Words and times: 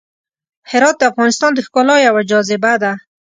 هرات 0.71 0.95
د 0.99 1.03
افغانستان 1.11 1.51
د 1.53 1.59
ښکلا 1.65 1.95
یوه 2.07 2.21
جاذبه 2.29 2.73
ده. 2.83 2.91